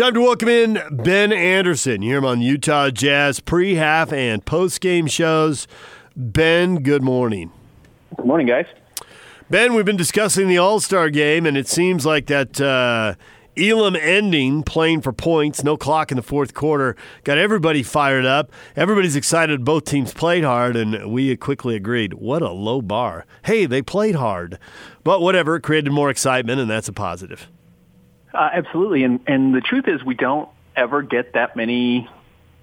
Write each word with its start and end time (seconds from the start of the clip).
Time 0.00 0.14
to 0.14 0.22
welcome 0.22 0.48
in 0.48 0.80
Ben 0.90 1.30
Anderson. 1.30 2.00
You 2.00 2.08
hear 2.08 2.18
him 2.20 2.24
on 2.24 2.40
Utah 2.40 2.88
Jazz 2.88 3.38
pre, 3.38 3.74
half, 3.74 4.14
and 4.14 4.42
post 4.42 4.80
game 4.80 5.06
shows. 5.06 5.68
Ben, 6.16 6.76
good 6.76 7.02
morning. 7.02 7.52
Good 8.16 8.24
morning, 8.24 8.46
guys. 8.46 8.64
Ben, 9.50 9.74
we've 9.74 9.84
been 9.84 9.98
discussing 9.98 10.48
the 10.48 10.56
All 10.56 10.80
Star 10.80 11.10
game, 11.10 11.44
and 11.44 11.54
it 11.54 11.68
seems 11.68 12.06
like 12.06 12.28
that 12.28 12.58
uh, 12.58 13.14
Elam 13.58 13.94
ending, 13.94 14.62
playing 14.62 15.02
for 15.02 15.12
points, 15.12 15.62
no 15.62 15.76
clock 15.76 16.10
in 16.10 16.16
the 16.16 16.22
fourth 16.22 16.54
quarter, 16.54 16.96
got 17.24 17.36
everybody 17.36 17.82
fired 17.82 18.24
up. 18.24 18.50
Everybody's 18.76 19.16
excited. 19.16 19.66
Both 19.66 19.84
teams 19.84 20.14
played 20.14 20.44
hard, 20.44 20.76
and 20.76 21.12
we 21.12 21.36
quickly 21.36 21.76
agreed, 21.76 22.14
what 22.14 22.40
a 22.40 22.52
low 22.52 22.80
bar. 22.80 23.26
Hey, 23.44 23.66
they 23.66 23.82
played 23.82 24.14
hard. 24.14 24.58
But 25.04 25.20
whatever, 25.20 25.56
it 25.56 25.60
created 25.60 25.92
more 25.92 26.08
excitement, 26.08 26.58
and 26.58 26.70
that's 26.70 26.88
a 26.88 26.94
positive. 26.94 27.50
Uh, 28.32 28.48
absolutely, 28.52 29.04
and 29.04 29.20
and 29.26 29.54
the 29.54 29.60
truth 29.60 29.88
is, 29.88 30.04
we 30.04 30.14
don't 30.14 30.48
ever 30.76 31.02
get 31.02 31.34
that 31.34 31.56
many 31.56 32.08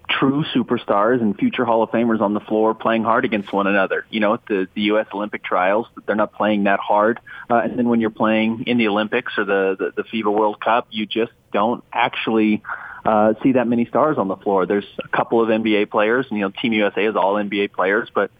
true 0.09 0.45
superstars 0.55 1.21
and 1.21 1.37
future 1.37 1.65
Hall 1.65 1.83
of 1.83 1.89
Famers 1.89 2.21
on 2.21 2.33
the 2.33 2.39
floor 2.39 2.73
playing 2.73 3.03
hard 3.03 3.25
against 3.25 3.51
one 3.51 3.67
another. 3.67 4.05
You 4.09 4.19
know, 4.19 4.35
at 4.35 4.45
the, 4.45 4.67
the 4.73 4.81
U.S. 4.83 5.07
Olympic 5.13 5.43
trials, 5.43 5.87
they're 6.05 6.15
not 6.15 6.33
playing 6.33 6.63
that 6.63 6.79
hard. 6.79 7.19
Uh, 7.49 7.55
and 7.57 7.77
then 7.77 7.89
when 7.89 7.99
you're 7.99 8.09
playing 8.09 8.63
in 8.67 8.77
the 8.77 8.87
Olympics 8.87 9.33
or 9.37 9.43
the, 9.43 9.75
the, 9.77 10.01
the 10.01 10.03
FIBA 10.03 10.33
World 10.33 10.61
Cup, 10.61 10.87
you 10.91 11.05
just 11.05 11.33
don't 11.51 11.83
actually 11.91 12.63
uh, 13.05 13.33
see 13.43 13.53
that 13.53 13.67
many 13.67 13.85
stars 13.85 14.17
on 14.17 14.27
the 14.27 14.37
floor. 14.37 14.65
There's 14.65 14.87
a 15.03 15.07
couple 15.09 15.41
of 15.41 15.49
NBA 15.49 15.89
players, 15.89 16.25
and, 16.29 16.37
you 16.39 16.45
know, 16.45 16.51
Team 16.51 16.73
USA 16.73 17.05
is 17.05 17.15
all 17.15 17.35
NBA 17.35 17.73
players, 17.73 18.09
but 18.13 18.31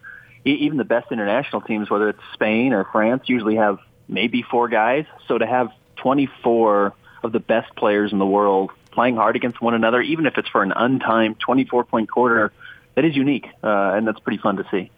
even 0.45 0.77
the 0.77 0.85
best 0.85 1.11
international 1.11 1.61
teams, 1.61 1.89
whether 1.89 2.09
it's 2.09 2.21
Spain 2.33 2.71
or 2.71 2.85
France, 2.85 3.23
usually 3.25 3.55
have 3.55 3.79
maybe 4.07 4.43
four 4.49 4.69
guys. 4.69 5.05
So 5.27 5.37
to 5.37 5.45
have 5.45 5.69
24 5.97 6.93
of 7.23 7.31
the 7.31 7.39
best 7.39 7.75
players 7.75 8.11
in 8.11 8.19
the 8.19 8.25
world 8.25 8.71
playing 8.91 9.15
hard 9.15 9.35
against 9.35 9.61
one 9.61 9.73
another, 9.73 10.01
even 10.01 10.25
if 10.25 10.37
it's 10.37 10.49
for 10.49 10.63
an 10.63 10.71
untimed 10.71 11.37
24 11.39 11.83
point 11.83 12.09
quarter, 12.09 12.51
that 12.95 13.05
is 13.05 13.15
unique, 13.15 13.45
uh, 13.63 13.93
and 13.95 14.07
that's 14.07 14.19
pretty 14.19 14.39
fun 14.39 14.57
to 14.57 14.65
see. 14.71 14.89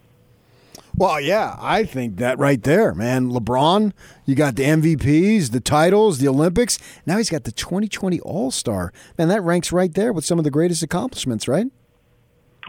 Well, 0.96 1.22
yeah, 1.22 1.56
I 1.60 1.84
think 1.84 2.18
that 2.18 2.40
right 2.40 2.62
there, 2.62 2.94
man. 2.94 3.30
LeBron, 3.30 3.94
you 4.26 4.36
got 4.36 4.56
the 4.56 4.64
MVPs, 4.64 5.52
the 5.52 5.60
titles, 5.60 6.20
the 6.20 6.28
Olympics. 6.28 6.80
Now 7.06 7.18
he's 7.18 7.30
got 7.30 7.44
the 7.44 7.52
2020 7.52 8.20
All 8.22 8.52
Star. 8.52 8.92
Man, 9.18 9.28
that 9.30 9.42
ranks 9.42 9.72
right 9.72 9.94
there 9.94 10.12
with 10.12 10.26
some 10.26 10.38
of 10.38 10.44
the 10.44 10.52
greatest 10.52 10.84
accomplishments, 10.84 11.48
right? 11.48 11.68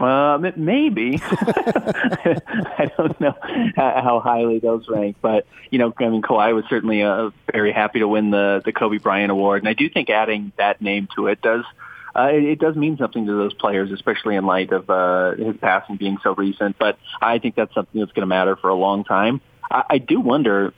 Uh, 0.01 0.39
maybe. 0.55 1.21
I 1.23 2.91
don't 2.97 3.19
know 3.21 3.35
how 3.75 4.19
highly 4.23 4.59
those 4.59 4.87
rank, 4.89 5.17
but 5.21 5.45
you 5.69 5.77
know, 5.77 5.93
I 5.99 6.09
mean, 6.09 6.23
Kawhi 6.23 6.55
was 6.55 6.65
certainly 6.69 7.03
uh, 7.03 7.29
very 7.51 7.71
happy 7.71 7.99
to 7.99 8.07
win 8.07 8.31
the 8.31 8.61
the 8.65 8.71
Kobe 8.71 8.97
Bryant 8.97 9.31
Award, 9.31 9.61
and 9.61 9.69
I 9.69 9.73
do 9.73 9.89
think 9.89 10.09
adding 10.09 10.53
that 10.57 10.81
name 10.81 11.07
to 11.15 11.27
it 11.27 11.41
does 11.41 11.65
uh, 12.15 12.29
it, 12.31 12.43
it 12.43 12.59
does 12.59 12.75
mean 12.75 12.97
something 12.97 13.25
to 13.25 13.31
those 13.31 13.53
players, 13.53 13.91
especially 13.91 14.35
in 14.35 14.45
light 14.45 14.71
of 14.71 14.89
uh, 14.89 15.35
his 15.35 15.55
passing 15.57 15.95
being 15.97 16.17
so 16.23 16.33
recent. 16.35 16.77
But 16.77 16.97
I 17.21 17.39
think 17.39 17.55
that's 17.55 17.73
something 17.73 17.99
that's 17.99 18.11
going 18.11 18.23
to 18.23 18.27
matter 18.27 18.55
for 18.55 18.69
a 18.69 18.75
long 18.75 19.03
time. 19.03 19.41
I, 19.69 19.83
I 19.91 19.97
do 19.99 20.19
wonder 20.19 20.73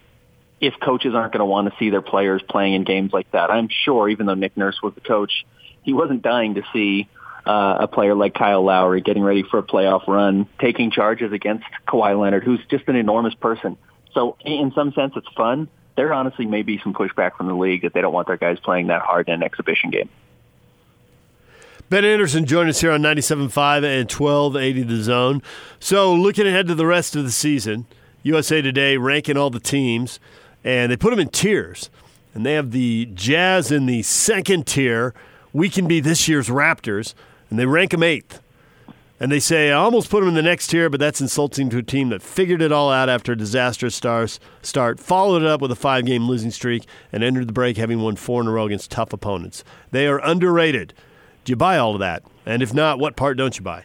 if 0.62 0.74
coaches 0.80 1.14
aren't 1.16 1.34
going 1.34 1.40
to 1.40 1.46
want 1.46 1.70
to 1.70 1.76
see 1.80 1.90
their 1.90 2.02
players 2.02 2.42
playing 2.48 2.74
in 2.74 2.84
games 2.84 3.12
like 3.12 3.32
that. 3.32 3.52
I'm 3.52 3.70
sure, 3.70 4.08
even 4.10 4.26
though 4.26 4.36
Nick 4.36 4.56
Nurse 4.56 4.80
was 4.82 4.94
the 4.94 5.02
coach, 5.02 5.46
he 5.82 5.94
wasn't 5.94 6.22
dying 6.22 6.56
to 6.56 6.64
see 6.72 7.10
uh, 7.46 7.78
a 7.82 7.88
player 7.88 8.16
like 8.16 8.34
Kyle 8.34 8.64
Lowry 8.64 9.02
getting 9.02 9.24
ready 9.24 9.44
for 9.44 9.58
a 9.58 9.64
playoff 9.64 10.08
run, 10.08 10.48
taking 10.60 10.92
charges 10.92 11.32
against 11.32 11.66
Kawhi 11.88 12.20
Leonard, 12.20 12.44
who's 12.44 12.62
just 12.70 12.88
an 12.88 12.96
enormous 12.96 13.34
person. 13.34 13.78
So 14.14 14.38
in 14.46 14.72
some 14.74 14.94
sense, 14.94 15.14
it's 15.16 15.28
fun. 15.36 15.68
There 15.96 16.14
honestly 16.14 16.46
may 16.46 16.64
be 16.64 16.80
some 16.84 16.94
pushback 16.94 17.36
from 17.36 17.48
the 17.48 17.56
league 17.56 17.84
that 17.84 17.94
they 17.94 18.02
don't 18.02 18.14
want 18.14 18.28
their 18.28 18.38
guys 18.38 18.60
playing 18.60 18.88
that 18.88 19.02
hard 19.02 19.28
in 19.28 19.36
an 19.36 19.44
exhibition 19.44 19.90
game. 19.90 20.10
Ben 21.90 22.06
Anderson 22.06 22.46
joined 22.46 22.70
us 22.70 22.82
here 22.82 22.92
on 22.92 23.02
97.5 23.02 23.84
and 23.84 24.12
1280 24.12 24.84
The 24.84 25.04
Zone. 25.04 25.44
So 25.80 26.14
looking 26.14 26.48
ahead 26.48 26.68
to 26.68 26.76
the 26.76 26.88
rest 26.88 27.16
of 27.16 27.24
the 27.24 27.32
season, 27.32 27.86
USA 28.24 28.62
Today 28.62 28.98
ranking 28.98 29.38
all 29.38 29.50
the 29.50 29.60
teams, 29.60 30.20
and 30.64 30.92
they 30.92 30.98
put 30.98 31.12
them 31.12 31.20
in 31.20 31.30
tiers. 31.30 31.90
And 32.34 32.44
they 32.46 32.54
have 32.54 32.72
the 32.72 33.06
Jazz 33.14 33.72
in 33.72 33.86
the 33.86 34.02
second 34.02 34.66
tier. 34.66 35.14
We 35.52 35.70
can 35.70 35.88
be 35.88 36.00
this 36.00 36.28
year's 36.28 36.48
Raptors 36.48 37.14
and 37.54 37.60
they 37.60 37.68
rank 37.68 37.92
them 37.92 38.02
eighth. 38.02 38.42
And 39.20 39.32
they 39.32 39.40
say, 39.40 39.70
I 39.70 39.76
almost 39.76 40.10
put 40.10 40.22
them 40.22 40.30
in 40.30 40.34
the 40.34 40.42
next 40.42 40.70
tier, 40.70 40.90
but 40.90 41.00
that's 41.00 41.22
insulting 41.22 41.70
to 41.70 41.78
a 41.78 41.84
team 41.84 42.10
that 42.10 42.24
figured 42.24 42.64
it 42.64 42.72
all 42.72 42.92
out 42.92 43.10
after 43.10 43.34
a 43.34 43.38
disastrous 43.38 43.94
stars, 43.94 44.40
start, 44.64 45.00
followed 45.00 45.44
it 45.44 45.48
up 45.48 45.62
with 45.62 45.72
a 45.72 45.76
five 45.76 46.08
game 46.08 46.28
losing 46.28 46.50
streak, 46.50 46.88
and 47.12 47.24
entered 47.24 47.48
the 47.48 47.54
break 47.54 47.78
having 47.78 48.02
won 48.02 48.16
four 48.16 48.42
in 48.42 48.48
a 48.48 48.52
row 48.52 48.66
against 48.66 48.90
tough 48.90 49.14
opponents. 49.14 49.64
They 49.92 50.08
are 50.08 50.18
underrated. 50.18 50.96
Do 51.46 51.52
you 51.52 51.56
buy 51.56 51.78
all 51.78 51.94
of 51.94 52.00
that? 52.00 52.24
And 52.44 52.64
if 52.64 52.74
not, 52.74 52.98
what 52.98 53.16
part 53.16 53.38
don't 53.38 53.56
you 53.56 53.64
buy? 53.64 53.84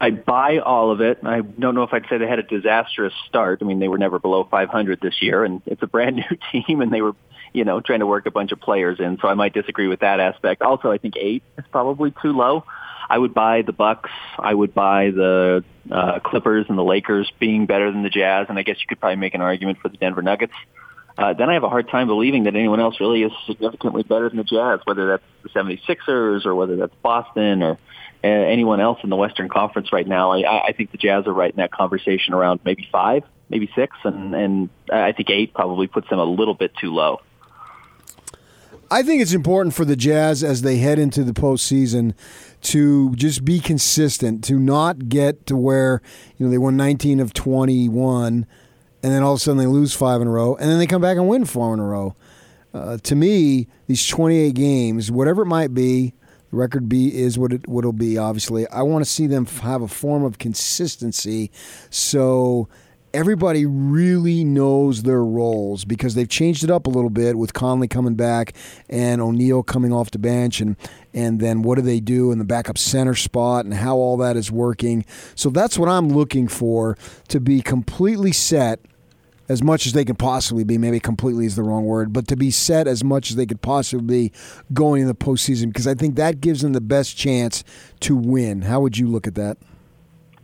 I 0.00 0.10
buy 0.10 0.58
all 0.58 0.90
of 0.90 1.00
it. 1.00 1.20
I 1.22 1.42
don't 1.42 1.76
know 1.76 1.84
if 1.84 1.94
I'd 1.94 2.08
say 2.10 2.18
they 2.18 2.26
had 2.26 2.40
a 2.40 2.42
disastrous 2.42 3.14
start. 3.28 3.60
I 3.62 3.66
mean, 3.66 3.78
they 3.78 3.86
were 3.86 3.98
never 3.98 4.18
below 4.18 4.48
500 4.50 5.00
this 5.00 5.22
year, 5.22 5.44
and 5.44 5.62
it's 5.64 5.82
a 5.84 5.86
brand 5.86 6.16
new 6.52 6.62
team, 6.66 6.80
and 6.80 6.92
they 6.92 7.02
were 7.02 7.14
you 7.52 7.64
know, 7.64 7.80
trying 7.80 8.00
to 8.00 8.06
work 8.06 8.26
a 8.26 8.30
bunch 8.30 8.52
of 8.52 8.60
players 8.60 9.00
in. 9.00 9.18
So 9.20 9.28
I 9.28 9.34
might 9.34 9.52
disagree 9.52 9.88
with 9.88 10.00
that 10.00 10.20
aspect. 10.20 10.62
Also, 10.62 10.90
I 10.90 10.98
think 10.98 11.14
eight 11.16 11.42
is 11.58 11.64
probably 11.70 12.14
too 12.22 12.32
low. 12.32 12.64
I 13.08 13.18
would 13.18 13.34
buy 13.34 13.62
the 13.62 13.72
Bucks. 13.72 14.10
I 14.38 14.54
would 14.54 14.72
buy 14.72 15.10
the 15.10 15.64
uh, 15.90 16.20
Clippers 16.20 16.66
and 16.68 16.78
the 16.78 16.84
Lakers 16.84 17.30
being 17.40 17.66
better 17.66 17.90
than 17.90 18.04
the 18.04 18.08
Jazz, 18.08 18.46
and 18.48 18.56
I 18.56 18.62
guess 18.62 18.76
you 18.78 18.86
could 18.88 19.00
probably 19.00 19.16
make 19.16 19.34
an 19.34 19.40
argument 19.40 19.78
for 19.80 19.88
the 19.88 19.96
Denver 19.96 20.22
Nuggets. 20.22 20.52
Uh, 21.18 21.34
then 21.34 21.50
I 21.50 21.54
have 21.54 21.64
a 21.64 21.68
hard 21.68 21.88
time 21.88 22.06
believing 22.06 22.44
that 22.44 22.54
anyone 22.54 22.80
else 22.80 23.00
really 23.00 23.24
is 23.24 23.32
significantly 23.46 24.04
better 24.04 24.28
than 24.28 24.38
the 24.38 24.44
Jazz, 24.44 24.80
whether 24.84 25.08
that's 25.08 25.22
the 25.42 25.48
76ers 25.48 26.46
or 26.46 26.54
whether 26.54 26.76
that's 26.76 26.94
Boston 27.02 27.64
or 27.64 27.78
uh, 28.22 28.26
anyone 28.26 28.80
else 28.80 29.00
in 29.02 29.10
the 29.10 29.16
Western 29.16 29.48
Conference 29.48 29.92
right 29.92 30.06
now. 30.06 30.30
I, 30.32 30.68
I 30.68 30.72
think 30.72 30.92
the 30.92 30.98
Jazz 30.98 31.26
are 31.26 31.32
right 31.32 31.50
in 31.50 31.56
that 31.56 31.72
conversation 31.72 32.32
around 32.32 32.60
maybe 32.64 32.88
five, 32.92 33.24
maybe 33.48 33.68
six, 33.74 33.96
and, 34.04 34.34
and 34.34 34.68
I 34.90 35.12
think 35.12 35.30
eight 35.30 35.52
probably 35.52 35.88
puts 35.88 36.08
them 36.08 36.20
a 36.20 36.24
little 36.24 36.54
bit 36.54 36.72
too 36.80 36.94
low. 36.94 37.20
I 38.92 39.04
think 39.04 39.22
it's 39.22 39.32
important 39.32 39.74
for 39.74 39.84
the 39.84 39.94
Jazz 39.94 40.42
as 40.42 40.62
they 40.62 40.78
head 40.78 40.98
into 40.98 41.22
the 41.22 41.32
postseason 41.32 42.14
to 42.62 43.14
just 43.14 43.44
be 43.44 43.60
consistent, 43.60 44.42
to 44.44 44.58
not 44.58 45.08
get 45.08 45.46
to 45.46 45.56
where 45.56 46.02
you 46.36 46.46
know 46.46 46.50
they 46.50 46.58
won 46.58 46.76
19 46.76 47.20
of 47.20 47.32
21, 47.32 48.46
and 49.02 49.12
then 49.12 49.22
all 49.22 49.34
of 49.34 49.36
a 49.36 49.40
sudden 49.40 49.58
they 49.58 49.66
lose 49.66 49.94
five 49.94 50.20
in 50.20 50.26
a 50.26 50.30
row, 50.30 50.56
and 50.56 50.68
then 50.68 50.78
they 50.78 50.88
come 50.88 51.00
back 51.00 51.16
and 51.16 51.28
win 51.28 51.44
four 51.44 51.72
in 51.72 51.78
a 51.78 51.84
row. 51.84 52.16
Uh, 52.74 52.96
to 52.98 53.14
me, 53.14 53.68
these 53.86 54.06
28 54.06 54.54
games, 54.54 55.10
whatever 55.10 55.42
it 55.42 55.46
might 55.46 55.72
be, 55.72 56.12
the 56.50 56.56
record 56.56 56.88
be 56.88 57.16
is 57.16 57.38
what 57.38 57.52
it 57.52 57.68
what 57.68 57.80
it'll 57.80 57.92
be. 57.92 58.18
Obviously, 58.18 58.66
I 58.68 58.82
want 58.82 59.04
to 59.04 59.10
see 59.10 59.28
them 59.28 59.46
have 59.46 59.82
a 59.82 59.88
form 59.88 60.24
of 60.24 60.38
consistency. 60.38 61.52
So 61.90 62.68
everybody 63.12 63.66
really 63.66 64.44
knows 64.44 65.02
their 65.02 65.24
roles 65.24 65.84
because 65.84 66.14
they've 66.14 66.28
changed 66.28 66.62
it 66.62 66.70
up 66.70 66.86
a 66.86 66.90
little 66.90 67.10
bit 67.10 67.36
with 67.36 67.52
Conley 67.52 67.88
coming 67.88 68.14
back 68.14 68.54
and 68.88 69.20
O'Neale 69.20 69.62
coming 69.62 69.92
off 69.92 70.10
the 70.10 70.18
bench 70.18 70.60
and 70.60 70.76
and 71.12 71.40
then 71.40 71.62
what 71.62 71.74
do 71.74 71.82
they 71.82 71.98
do 71.98 72.30
in 72.30 72.38
the 72.38 72.44
backup 72.44 72.78
center 72.78 73.14
spot 73.14 73.64
and 73.64 73.74
how 73.74 73.96
all 73.96 74.16
that 74.18 74.36
is 74.36 74.50
working. 74.50 75.04
So 75.34 75.50
that's 75.50 75.76
what 75.76 75.88
I'm 75.88 76.08
looking 76.08 76.46
for 76.46 76.96
to 77.28 77.40
be 77.40 77.62
completely 77.62 78.30
set 78.30 78.80
as 79.48 79.60
much 79.60 79.86
as 79.86 79.92
they 79.92 80.04
can 80.04 80.14
possibly 80.14 80.62
be. 80.62 80.78
Maybe 80.78 81.00
completely 81.00 81.46
is 81.46 81.56
the 81.56 81.64
wrong 81.64 81.84
word, 81.84 82.12
but 82.12 82.28
to 82.28 82.36
be 82.36 82.52
set 82.52 82.86
as 82.86 83.02
much 83.02 83.30
as 83.30 83.36
they 83.36 83.46
could 83.46 83.60
possibly 83.60 84.28
be 84.28 84.32
going 84.72 85.02
in 85.02 85.08
the 85.08 85.14
postseason 85.14 85.66
because 85.66 85.88
I 85.88 85.94
think 85.94 86.14
that 86.14 86.40
gives 86.40 86.62
them 86.62 86.74
the 86.74 86.80
best 86.80 87.16
chance 87.16 87.64
to 88.00 88.14
win. 88.14 88.62
How 88.62 88.80
would 88.80 88.96
you 88.96 89.08
look 89.08 89.26
at 89.26 89.34
that? 89.34 89.58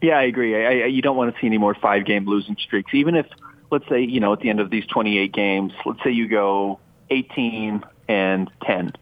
Yeah, 0.02 0.18
I 0.18 0.24
agree. 0.24 0.54
I, 0.54 0.84
I, 0.84 0.86
you 0.86 1.02
don't 1.02 1.16
want 1.16 1.34
to 1.34 1.40
see 1.40 1.46
any 1.46 1.58
more 1.58 1.74
five-game 1.74 2.26
losing 2.26 2.56
streaks. 2.56 2.92
Even 2.94 3.14
if, 3.14 3.26
let's 3.70 3.88
say, 3.88 4.02
you 4.02 4.20
know, 4.20 4.32
at 4.32 4.40
the 4.40 4.50
end 4.50 4.60
of 4.60 4.70
these 4.70 4.86
28 4.86 5.32
games, 5.32 5.72
let's 5.84 6.02
say 6.04 6.10
you 6.10 6.28
go 6.28 6.78
18 7.10 7.82
and 8.08 8.50
10. 8.64 8.92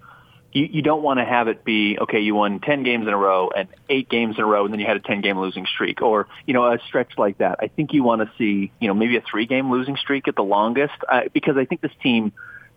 You, 0.53 0.69
you 0.71 0.83
don't 0.83 1.03
want 1.03 1.19
to 1.19 1.25
have 1.25 1.49
it 1.49 1.65
be, 1.65 1.99
okay, 1.99 2.21
you 2.21 2.36
won 2.36 2.60
10 2.60 2.84
games 2.84 3.09
in 3.09 3.13
a 3.13 3.16
row 3.16 3.51
and 3.54 3.69
eight 3.89 4.09
games 4.09 4.36
in 4.39 4.45
a 4.45 4.47
row, 4.47 4.65
and 4.65 4.72
then 4.72 4.78
you 4.78 4.86
had 4.86 4.97
a 4.97 5.01
10-game 5.01 5.39
losing 5.39 5.66
streak, 5.66 6.01
or, 6.01 6.28
you 6.47 6.54
know, 6.54 6.65
a 6.72 6.78
stretch 6.86 7.19
like 7.19 7.39
that. 7.39 7.59
I 7.60 7.66
think 7.66 7.92
you 7.92 8.04
want 8.04 8.22
to 8.22 8.30
see, 8.39 8.71
you 8.80 8.86
know, 8.86 8.95
maybe 8.95 9.16
a 9.16 9.22
three-game 9.28 9.71
losing 9.71 9.97
streak 9.97 10.28
at 10.28 10.36
the 10.36 10.45
longest, 10.45 10.95
uh, 11.09 11.22
because 11.33 11.57
I 11.57 11.65
think 11.65 11.80
this 11.80 11.92
team 12.03 12.33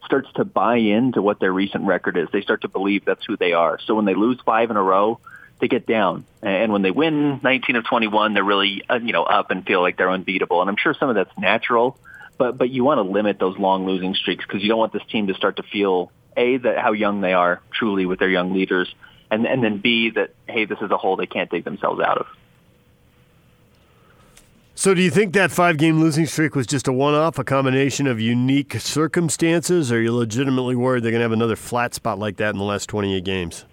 starts 0.05 0.29
to 0.35 0.45
buy 0.45 0.77
into 0.77 1.21
what 1.21 1.39
their 1.39 1.51
recent 1.53 1.85
record 1.85 2.17
is. 2.17 2.27
They 2.31 2.41
start 2.41 2.61
to 2.61 2.67
believe 2.67 3.05
that's 3.05 3.25
who 3.25 3.37
they 3.37 3.53
are. 3.53 3.77
So 3.85 3.93
when 3.93 4.05
they 4.05 4.15
lose 4.15 4.39
five 4.45 4.71
in 4.71 4.77
a 4.77 4.81
row, 4.81 5.19
they 5.59 5.67
get 5.67 5.85
down. 5.85 6.25
And 6.41 6.71
when 6.71 6.81
they 6.81 6.91
win 6.91 7.39
19 7.43 7.75
of 7.75 7.85
21, 7.85 8.33
they're 8.33 8.43
really, 8.43 8.83
uh, 8.89 8.99
you 9.01 9.13
know, 9.13 9.23
up 9.23 9.51
and 9.51 9.65
feel 9.65 9.81
like 9.81 9.97
they're 9.97 10.09
unbeatable. 10.09 10.61
And 10.61 10.69
I'm 10.69 10.77
sure 10.77 10.93
some 10.93 11.09
of 11.09 11.15
that's 11.15 11.35
natural, 11.37 11.97
but, 12.37 12.57
but 12.57 12.69
you 12.69 12.83
want 12.83 12.99
to 12.99 13.03
limit 13.03 13.39
those 13.39 13.57
long 13.57 13.85
losing 13.85 14.13
streaks 14.13 14.45
because 14.45 14.61
you 14.61 14.69
don't 14.69 14.79
want 14.79 14.93
this 14.93 15.05
team 15.09 15.27
to 15.27 15.33
start 15.33 15.57
to 15.57 15.63
feel, 15.63 16.11
A, 16.35 16.57
that 16.57 16.77
how 16.77 16.91
young 16.91 17.21
they 17.21 17.33
are 17.33 17.61
truly 17.71 18.05
with 18.05 18.19
their 18.19 18.29
young 18.29 18.53
leaders, 18.53 18.93
and, 19.31 19.45
and 19.45 19.63
then 19.63 19.79
B, 19.79 20.11
that, 20.11 20.33
hey, 20.47 20.65
this 20.65 20.77
is 20.81 20.91
a 20.91 20.97
hole 20.97 21.15
they 21.17 21.25
can't 21.25 21.49
dig 21.49 21.63
themselves 21.63 22.01
out 22.01 22.19
of. 22.19 22.27
So, 24.75 24.93
do 24.93 25.01
you 25.01 25.09
think 25.09 25.33
that 25.33 25.49
five 25.49 25.77
game 25.77 25.99
losing 25.99 26.27
streak 26.27 26.55
was 26.55 26.67
just 26.67 26.87
a 26.87 26.93
one 26.93 27.15
off, 27.15 27.39
a 27.39 27.43
combination 27.43 28.05
of 28.05 28.21
unique 28.21 28.73
circumstances, 28.73 29.91
or 29.91 29.97
are 29.97 30.01
you 30.01 30.13
legitimately 30.13 30.75
worried 30.75 31.03
they're 31.03 31.09
going 31.09 31.19
to 31.19 31.23
have 31.23 31.31
another 31.31 31.55
flat 31.55 31.95
spot 31.95 32.19
like 32.19 32.37
that 32.37 32.51
in 32.51 32.59
the 32.59 32.63
last 32.63 32.87
28 32.87 33.23
games? 33.23 33.65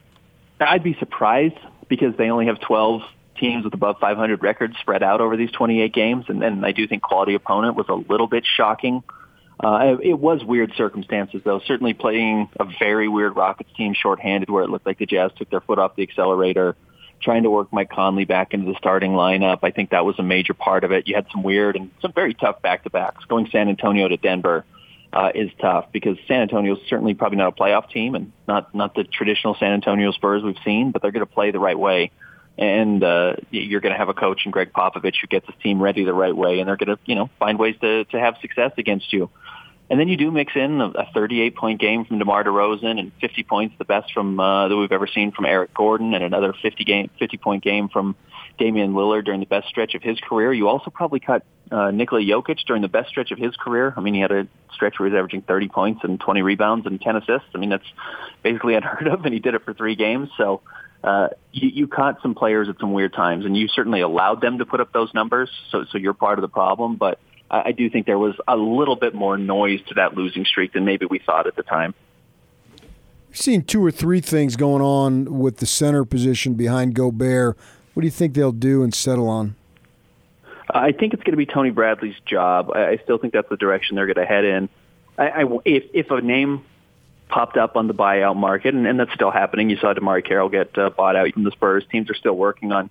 I'd 0.60 0.82
be 0.82 0.94
surprised 0.98 1.58
because 1.96 2.17
they 2.17 2.31
only 2.31 2.46
have 2.46 2.61
12 2.61 3.02
teams 3.37 3.64
with 3.64 3.75
above 3.75 3.99
500 4.00 4.43
records 4.43 4.76
spread 4.79 5.02
out 5.02 5.20
over 5.20 5.37
these 5.37 5.50
28 5.50 5.93
games, 5.93 6.26
and 6.29 6.41
then 6.41 6.64
I 6.64 6.73
do 6.73 6.87
think 6.87 7.02
quality 7.02 7.35
opponent 7.35 7.76
was 7.76 7.87
a 7.88 7.94
little 7.94 8.26
bit 8.26 8.44
shocking. 8.46 9.02
Uh, 9.62 9.96
it 10.02 10.19
was 10.19 10.44
weird 10.44 10.73
circumstances, 10.76 11.41
though. 11.44 11.61
Certainly 11.61 11.94
playing 11.94 12.49
a 12.58 12.67
very 12.79 13.08
weird 13.08 13.37
Rockets 13.37 13.70
team 13.76 13.94
shorthanded 13.94 14.50
where 14.50 14.64
it 14.64 14.70
looked 14.70 14.87
like 14.87 14.99
the 14.99 15.06
Jazz 15.06 15.31
took 15.37 15.49
their 15.50 15.61
foot 15.61 15.79
off 15.79 15.96
the 15.96 16.02
accelerator 16.02 16.76
trying 17.23 17.44
to 17.44 17.50
work 17.50 17.73
Mike 17.73 17.91
Conley 17.91 18.25
back 18.25 18.52
into 18.52 18.70
the 18.70 18.76
starting 18.79 19.12
lineup. 19.12 19.61
I 19.62 19.70
think 19.70 19.91
that 19.91 20.05
was 20.05 20.19
a 20.19 20.23
major 20.23 20.52
part 20.52 20.85
of 20.85 20.93
it. 20.93 21.08
You 21.08 21.14
had 21.14 21.26
some 21.32 21.43
weird 21.43 21.76
and 21.76 21.91
some 22.02 22.12
very 22.12 22.35
tough 22.35 22.61
back-to-backs. 22.61 23.25
Going 23.25 23.49
San 23.50 23.69
Antonio 23.69 24.08
to 24.08 24.17
Denver 24.17 24.64
uh, 25.14 25.31
is 25.34 25.50
tough 25.61 25.87
because 25.93 26.16
San 26.26 26.43
Antonio 26.43 26.76
is 26.76 26.82
certainly 26.88 27.14
probably 27.14 27.38
not 27.38 27.49
a 27.49 27.62
playoff 27.62 27.88
team 27.88 28.14
and 28.14 28.32
not 28.49 28.75
not 28.75 28.94
the 28.94 29.05
traditional 29.05 29.55
San 29.58 29.72
Antonio 29.72 30.11
Spurs 30.11 30.43
we've 30.43 30.56
seen, 30.64 30.90
but 30.90 31.02
they're 31.02 31.12
going 31.12 31.26
to 31.26 31.32
play 31.32 31.52
the 31.52 31.61
right 31.61 31.78
way. 31.78 32.11
And 32.56 33.02
uh, 33.02 33.34
you're 33.50 33.81
going 33.81 33.93
to 33.93 33.99
have 33.99 34.08
a 34.08 34.14
coach 34.14 34.43
in 34.44 34.52
Gregg 34.52 34.72
Popovich 34.72 35.16
who 35.20 35.26
gets 35.28 35.46
his 35.46 35.56
team 35.62 35.82
ready 35.82 36.05
the 36.05 36.14
right 36.14 36.37
way, 36.37 36.61
and 36.61 36.69
they're 36.69 36.76
going 36.76 36.96
to 36.96 36.99
you 37.06 37.14
know 37.14 37.31
find 37.38 37.58
ways 37.58 37.76
to 37.81 38.05
to 38.06 38.20
have 38.20 38.37
success 38.40 38.72
against 38.76 39.12
you. 39.12 39.31
And 39.90 40.00
then 40.00 40.08
you 40.08 40.16
do 40.16 40.31
mix 40.31 40.52
in 40.56 40.81
a 40.81 41.06
38 41.12 41.56
point 41.56 41.81
game 41.81 42.05
from 42.05 42.19
DeMar 42.19 42.44
DeRozan 42.44 42.99
and 42.99 43.12
50 43.20 43.43
points, 43.43 43.75
the 43.78 43.84
best 43.84 44.12
from 44.12 44.40
uh, 44.40 44.69
that 44.69 44.76
we've 44.76 44.90
ever 44.90 45.06
seen 45.06 45.31
from 45.31 45.44
Eric 45.44 45.75
Gordon, 45.75 46.14
and 46.14 46.25
another 46.25 46.55
50 46.60 46.84
game 46.84 47.10
50 47.19 47.37
point 47.37 47.62
game 47.62 47.88
from 47.88 48.17
Damian 48.58 48.92
Lillard 48.92 49.24
during 49.24 49.40
the 49.40 49.46
best 49.46 49.68
stretch 49.68 49.94
of 49.94 50.02
his 50.02 50.18
career. 50.20 50.52
You 50.52 50.68
also 50.68 50.90
probably 50.90 51.20
cut 51.20 51.44
uh, 51.70 51.90
Nikola 51.90 52.22
Jokic 52.22 52.58
during 52.66 52.82
the 52.82 52.88
best 52.88 53.08
stretch 53.08 53.30
of 53.30 53.38
his 53.38 53.56
career. 53.56 53.94
I 53.96 54.00
mean, 54.00 54.14
he 54.14 54.20
had 54.20 54.32
a 54.32 54.46
stretch 54.72 54.98
where 54.98 55.08
he 55.08 55.12
was 55.12 55.18
averaging 55.18 55.42
30 55.42 55.68
points 55.68 56.00
and 56.04 56.20
20 56.20 56.42
rebounds 56.42 56.86
and 56.86 57.00
10 57.00 57.16
assists. 57.16 57.48
I 57.54 57.58
mean, 57.58 57.70
that's 57.70 57.86
basically 58.42 58.74
unheard 58.76 59.06
of, 59.08 59.24
and 59.24 59.34
he 59.34 59.40
did 59.40 59.54
it 59.54 59.64
for 59.64 59.74
three 59.74 59.96
games. 59.96 60.30
So 60.36 60.62
uh, 61.02 61.28
you, 61.52 61.68
you 61.68 61.88
caught 61.88 62.22
some 62.22 62.34
players 62.34 62.68
at 62.68 62.78
some 62.78 62.92
weird 62.92 63.12
times, 63.12 63.44
and 63.44 63.56
you 63.56 63.68
certainly 63.68 64.00
allowed 64.00 64.40
them 64.40 64.58
to 64.58 64.66
put 64.66 64.80
up 64.80 64.92
those 64.92 65.12
numbers. 65.14 65.50
So, 65.70 65.84
so 65.90 65.98
you're 65.98 66.14
part 66.14 66.38
of 66.38 66.42
the 66.42 66.48
problem, 66.48 66.96
but 66.96 67.18
I 67.50 67.72
do 67.72 67.90
think 67.90 68.06
there 68.06 68.18
was 68.18 68.34
a 68.48 68.56
little 68.56 68.96
bit 68.96 69.14
more 69.14 69.36
noise 69.36 69.80
to 69.88 69.94
that 69.94 70.14
losing 70.14 70.44
streak 70.44 70.72
than 70.72 70.84
maybe 70.84 71.06
we 71.06 71.18
thought 71.18 71.46
at 71.46 71.56
the 71.56 71.62
time. 71.62 71.94
Seen 73.32 73.62
two 73.62 73.84
or 73.84 73.90
three 73.90 74.20
things 74.20 74.56
going 74.56 74.80
on 74.80 75.38
with 75.38 75.58
the 75.58 75.66
center 75.66 76.04
position 76.04 76.54
behind 76.54 76.94
Gobert. 76.94 77.58
What 77.94 78.02
do 78.02 78.06
you 78.06 78.12
think 78.12 78.35
they'll 78.35 78.52
do 78.52 78.82
and 78.82 78.93
settle 78.93 79.29
on? 79.29 79.55
I 80.69 80.93
think 80.93 81.14
it's 81.14 81.23
going 81.23 81.32
to 81.32 81.37
be 81.37 81.46
Tony 81.46 81.70
Bradley's 81.70 82.17
job. 82.26 82.70
I 82.73 82.99
still 83.05 83.19
think 83.19 83.32
that's 83.32 83.49
the 83.49 83.56
direction 83.56 83.96
they're 83.96 84.06
going 84.06 84.17
to 84.17 84.26
head 84.26 84.44
in. 84.44 84.69
I, 85.17 85.29
I, 85.29 85.58
if, 85.64 85.85
if 85.93 86.11
a 86.11 86.20
name 86.20 86.64
popped 87.29 87.56
up 87.56 87.76
on 87.76 87.87
the 87.87 87.94
buyout 87.94 88.37
market, 88.37 88.75
and, 88.75 88.87
and 88.87 88.99
that's 88.99 89.12
still 89.12 89.31
happening, 89.31 89.70
you 89.70 89.76
saw 89.76 89.94
DeMarre 89.94 90.26
Carroll 90.26 90.49
get 90.49 90.76
uh, 90.76 90.91
bought 90.91 91.17
out 91.17 91.32
from 91.32 91.44
the 91.44 91.50
Spurs. 91.52 91.85
Teams 91.91 92.11
are 92.11 92.14
still 92.14 92.37
working 92.37 92.73
on 92.73 92.91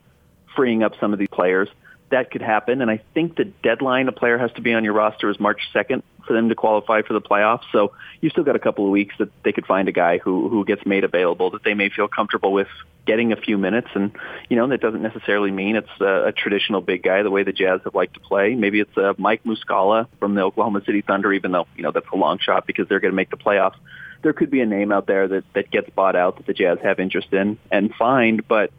freeing 0.55 0.83
up 0.83 0.93
some 0.99 1.13
of 1.13 1.19
these 1.19 1.29
players 1.29 1.67
that 2.13 2.31
could 2.31 2.41
happen. 2.41 2.81
And 2.81 2.89
I 2.89 3.01
think 3.13 3.35
the 3.35 3.45
deadline 3.45 4.07
a 4.07 4.11
player 4.11 4.37
has 4.37 4.51
to 4.53 4.61
be 4.61 4.73
on 4.73 4.83
your 4.83 4.93
roster 4.93 5.29
is 5.29 5.39
March 5.39 5.59
2nd 5.73 6.03
for 6.25 6.33
them 6.33 6.49
to 6.49 6.55
qualify 6.55 7.01
for 7.01 7.13
the 7.13 7.21
playoffs. 7.21 7.63
So 7.71 7.93
you've 8.21 8.31
still 8.31 8.43
got 8.43 8.55
a 8.55 8.59
couple 8.59 8.85
of 8.85 8.91
weeks 8.91 9.15
that 9.17 9.29
they 9.43 9.51
could 9.51 9.65
find 9.65 9.89
a 9.89 9.91
guy 9.91 10.19
who, 10.19 10.47
who 10.47 10.63
gets 10.63 10.85
made 10.85 11.03
available 11.03 11.49
that 11.51 11.63
they 11.63 11.73
may 11.73 11.89
feel 11.89 12.07
comfortable 12.07 12.53
with 12.53 12.67
getting 13.05 13.33
a 13.33 13.35
few 13.35 13.57
minutes. 13.57 13.89
And, 13.95 14.15
you 14.47 14.55
know, 14.55 14.67
that 14.67 14.79
doesn't 14.79 15.01
necessarily 15.01 15.51
mean 15.51 15.75
it's 15.75 15.89
a, 15.99 16.27
a 16.27 16.31
traditional 16.31 16.81
big 16.81 17.03
guy 17.03 17.23
the 17.23 17.31
way 17.31 17.43
the 17.43 17.51
Jazz 17.51 17.81
have 17.83 17.95
liked 17.95 18.13
to 18.13 18.19
play. 18.19 18.55
Maybe 18.55 18.79
it's 18.79 18.95
a 18.95 19.15
Mike 19.17 19.43
Muscala 19.43 20.07
from 20.19 20.35
the 20.35 20.41
Oklahoma 20.41 20.81
City 20.85 21.01
Thunder, 21.01 21.33
even 21.33 21.51
though, 21.51 21.67
you 21.75 21.83
know, 21.83 21.91
that's 21.91 22.07
a 22.13 22.15
long 22.15 22.37
shot 22.39 22.67
because 22.67 22.87
they're 22.87 23.01
going 23.01 23.11
to 23.11 23.15
make 23.15 23.31
the 23.31 23.37
playoffs. 23.37 23.75
There 24.21 24.33
could 24.33 24.51
be 24.51 24.61
a 24.61 24.65
name 24.65 24.91
out 24.91 25.07
there 25.07 25.27
that, 25.27 25.43
that 25.53 25.71
gets 25.71 25.89
bought 25.89 26.15
out 26.15 26.37
that 26.37 26.45
the 26.45 26.53
Jazz 26.53 26.77
have 26.83 26.99
interest 26.99 27.33
in 27.33 27.57
and 27.71 27.93
find, 27.95 28.47
but 28.47 28.71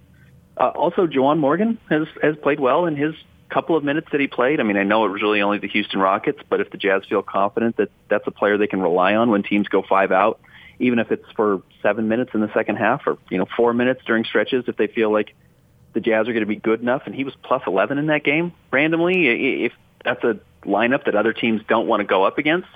uh, 0.57 0.69
also, 0.69 1.07
Juwan 1.07 1.39
Morgan 1.39 1.79
has 1.89 2.07
has 2.23 2.37
played 2.37 2.61
well 2.61 2.87
in 2.87 2.97
his 2.97 3.15
couple 3.51 3.77
of 3.77 3.85
minutes 3.85 4.09
that 4.13 4.21
he 4.21 4.27
played. 4.27 4.61
I 4.61 4.63
mean, 4.63 4.77
I 4.77 4.83
know 4.83 5.05
it 5.05 5.11
was 5.11 5.23
really 5.23 5.43
only 5.43 5.59
the 5.59 5.69
Houston 5.69 6.01
Rockets, 6.01 6.41
but 6.49 6.61
if 6.61 6.71
the 6.71 6.79
Jazz 6.79 7.03
feel 7.09 7.23
confident 7.23 7.77
that 7.77 7.91
that's 8.09 8.27
a 8.27 8.31
player 8.31 8.57
they 8.59 8.67
can 8.67 8.81
rely 8.81 9.15
on 9.15 9.31
when 9.31 9.43
teams 9.43 9.69
go 9.69 9.83
five 9.83 10.13
out, 10.13 10.41
even 10.79 10.99
if 10.99 11.13
it's 11.13 11.31
for 11.37 11.63
seven 11.83 12.09
minutes 12.09 12.33
in 12.35 12.41
the 12.41 12.53
second 12.53 12.77
half 12.77 13.07
or 13.07 13.19
you 13.31 13.39
know 13.39 13.47
four 13.57 13.73
minutes 13.73 14.03
during 14.07 14.25
stretches, 14.25 14.65
if 14.69 14.77
they 14.77 14.87
feel 14.87 15.13
like 15.13 15.35
the 15.93 16.01
Jazz 16.01 16.29
are 16.29 16.33
going 16.33 16.41
to 16.41 16.47
be 16.47 16.57
good 16.57 16.81
enough, 16.81 17.03
and 17.07 17.15
he 17.15 17.25
was 17.25 17.35
plus 17.43 17.63
11 17.67 17.99
in 17.99 18.07
that 18.07 18.25
game 18.25 18.53
randomly. 18.71 19.65
If 19.65 19.73
that's 20.05 20.23
a 20.25 20.39
lineup 20.65 21.05
that 21.05 21.15
other 21.15 21.33
teams 21.33 21.63
don't 21.69 21.87
want 21.87 22.01
to 22.01 22.05
go 22.05 22.25
up 22.25 22.39
against, 22.39 22.69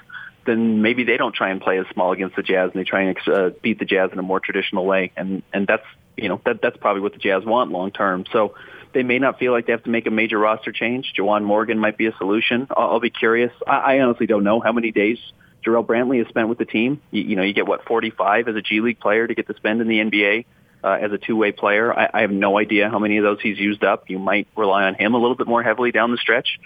then 0.46 0.82
maybe 0.82 1.04
they 1.04 1.16
don't 1.16 1.34
try 1.34 1.50
and 1.50 1.60
play 1.60 1.78
as 1.78 1.86
small 1.92 2.12
against 2.12 2.36
the 2.36 2.42
Jazz, 2.42 2.70
and 2.72 2.80
they 2.80 2.84
try 2.84 3.02
and 3.02 3.18
uh, 3.28 3.50
beat 3.62 3.78
the 3.78 3.84
Jazz 3.84 4.10
in 4.12 4.18
a 4.18 4.22
more 4.22 4.40
traditional 4.40 4.84
way. 4.84 5.12
And 5.16 5.42
and 5.52 5.66
that's 5.66 5.86
you 6.18 6.28
know 6.28 6.40
that 6.44 6.60
that's 6.60 6.76
probably 6.76 7.02
what 7.02 7.12
the 7.12 7.18
Jazz 7.18 7.44
want 7.44 7.70
long 7.70 7.90
term. 7.90 8.24
So 8.32 8.54
they 8.92 9.02
may 9.02 9.18
not 9.18 9.38
feel 9.38 9.52
like 9.52 9.66
they 9.66 9.72
have 9.72 9.84
to 9.84 9.90
make 9.90 10.06
a 10.06 10.10
major 10.10 10.38
roster 10.38 10.72
change. 10.72 11.12
Juwan 11.16 11.44
Morgan 11.44 11.78
might 11.78 11.96
be 11.96 12.06
a 12.06 12.16
solution. 12.16 12.66
I'll, 12.76 12.92
I'll 12.92 13.00
be 13.00 13.10
curious. 13.10 13.52
I, 13.66 13.96
I 13.96 14.00
honestly 14.00 14.26
don't 14.26 14.44
know 14.44 14.60
how 14.60 14.72
many 14.72 14.90
days 14.92 15.18
Jarrell 15.64 15.84
Brantley 15.84 16.18
has 16.18 16.28
spent 16.28 16.48
with 16.48 16.58
the 16.58 16.64
team. 16.64 17.00
You, 17.10 17.22
you 17.22 17.36
know, 17.36 17.42
you 17.42 17.52
get 17.52 17.66
what 17.66 17.84
45 17.84 18.48
as 18.48 18.56
a 18.56 18.62
G 18.62 18.80
League 18.80 19.00
player 19.00 19.26
to 19.26 19.34
get 19.34 19.46
to 19.48 19.54
spend 19.54 19.80
in 19.80 19.88
the 19.88 19.98
NBA. 19.98 20.44
Uh, 20.82 20.92
as 20.92 21.10
a 21.10 21.18
two-way 21.18 21.50
player, 21.50 21.92
I, 21.92 22.08
I 22.14 22.20
have 22.20 22.30
no 22.30 22.56
idea 22.56 22.88
how 22.88 23.00
many 23.00 23.18
of 23.18 23.24
those 23.24 23.40
he's 23.42 23.58
used 23.58 23.82
up. 23.82 24.08
You 24.08 24.20
might 24.20 24.46
rely 24.56 24.84
on 24.84 24.94
him 24.94 25.14
a 25.14 25.18
little 25.18 25.34
bit 25.34 25.48
more 25.48 25.60
heavily 25.60 25.90
down 25.90 26.12
the 26.12 26.18
stretch. 26.18 26.60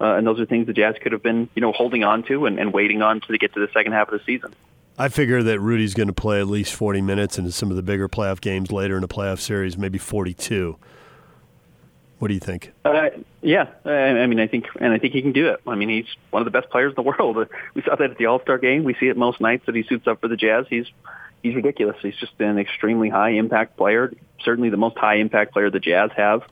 Uh, 0.00 0.14
and 0.14 0.26
those 0.26 0.38
are 0.38 0.46
things 0.46 0.68
the 0.68 0.72
Jazz 0.72 0.94
could 1.02 1.10
have 1.10 1.22
been, 1.22 1.48
you 1.54 1.62
know, 1.62 1.72
holding 1.72 2.04
on 2.04 2.22
to 2.24 2.46
and, 2.46 2.60
and 2.60 2.72
waiting 2.72 3.02
on 3.02 3.20
to 3.22 3.38
get 3.38 3.54
to 3.54 3.60
the 3.60 3.72
second 3.72 3.92
half 3.92 4.08
of 4.08 4.20
the 4.20 4.24
season. 4.24 4.54
I 4.98 5.08
figure 5.08 5.42
that 5.42 5.60
Rudy's 5.60 5.94
going 5.94 6.06
to 6.06 6.14
play 6.14 6.40
at 6.40 6.46
least 6.46 6.74
40 6.74 7.02
minutes 7.02 7.38
into 7.38 7.52
some 7.52 7.70
of 7.70 7.76
the 7.76 7.82
bigger 7.82 8.08
playoff 8.08 8.40
games 8.40 8.72
later 8.72 8.94
in 8.94 9.02
the 9.02 9.08
playoff 9.08 9.40
series, 9.40 9.76
maybe 9.76 9.98
42. 9.98 10.76
What 12.18 12.28
do 12.28 12.34
you 12.34 12.40
think? 12.40 12.72
Uh, 12.82 13.10
yeah, 13.42 13.68
I 13.84 14.26
mean, 14.26 14.40
I 14.40 14.46
think, 14.46 14.68
and 14.80 14.94
I 14.94 14.98
think 14.98 15.12
he 15.12 15.20
can 15.20 15.32
do 15.32 15.48
it. 15.48 15.60
I 15.66 15.74
mean, 15.74 15.90
he's 15.90 16.06
one 16.30 16.40
of 16.40 16.44
the 16.50 16.50
best 16.50 16.70
players 16.70 16.92
in 16.92 16.94
the 16.94 17.02
world. 17.02 17.36
We 17.74 17.82
saw 17.82 17.94
that 17.94 18.10
at 18.10 18.16
the 18.16 18.26
All 18.26 18.40
Star 18.40 18.56
game. 18.56 18.84
We 18.84 18.94
see 18.94 19.08
it 19.08 19.18
most 19.18 19.38
nights 19.38 19.66
that 19.66 19.74
he 19.74 19.82
suits 19.82 20.06
up 20.06 20.22
for 20.22 20.28
the 20.28 20.36
Jazz. 20.36 20.64
He's 20.70 20.86
he's 21.42 21.54
ridiculous. 21.54 21.96
He's 22.00 22.16
just 22.16 22.32
an 22.38 22.58
extremely 22.58 23.10
high 23.10 23.30
impact 23.30 23.76
player. 23.76 24.14
Certainly 24.42 24.70
the 24.70 24.78
most 24.78 24.96
high 24.96 25.16
impact 25.16 25.52
player 25.52 25.68
the 25.68 25.78
Jazz 25.78 26.10
have. 26.16 26.42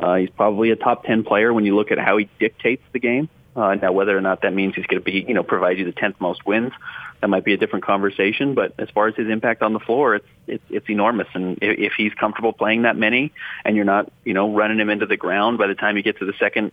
Uh, 0.00 0.16
he's 0.16 0.30
probably 0.30 0.72
a 0.72 0.76
top 0.76 1.04
ten 1.04 1.22
player 1.22 1.52
when 1.52 1.64
you 1.64 1.76
look 1.76 1.92
at 1.92 1.98
how 1.98 2.16
he 2.16 2.28
dictates 2.40 2.82
the 2.92 2.98
game. 2.98 3.28
Now, 3.54 3.92
whether 3.92 4.16
or 4.16 4.20
not 4.20 4.42
that 4.42 4.52
means 4.54 4.74
he's 4.74 4.86
going 4.86 5.00
to 5.00 5.04
be, 5.04 5.24
you 5.26 5.34
know, 5.34 5.42
provide 5.42 5.78
you 5.78 5.84
the 5.84 5.92
tenth 5.92 6.20
most 6.20 6.46
wins, 6.46 6.72
that 7.20 7.28
might 7.28 7.44
be 7.44 7.52
a 7.52 7.56
different 7.56 7.84
conversation. 7.84 8.54
But 8.54 8.74
as 8.78 8.88
far 8.90 9.08
as 9.08 9.14
his 9.14 9.28
impact 9.28 9.62
on 9.62 9.72
the 9.72 9.80
floor, 9.80 10.16
it's 10.16 10.26
it's, 10.46 10.64
it's 10.70 10.88
enormous. 10.88 11.28
And 11.34 11.58
if, 11.62 11.78
if 11.78 11.92
he's 11.96 12.12
comfortable 12.14 12.52
playing 12.52 12.82
that 12.82 12.96
many, 12.96 13.32
and 13.64 13.76
you're 13.76 13.84
not, 13.84 14.10
you 14.24 14.34
know, 14.34 14.54
running 14.54 14.80
him 14.80 14.90
into 14.90 15.06
the 15.06 15.16
ground 15.16 15.58
by 15.58 15.66
the 15.66 15.74
time 15.74 15.96
you 15.96 16.02
get 16.02 16.18
to 16.18 16.24
the 16.24 16.34
second 16.38 16.72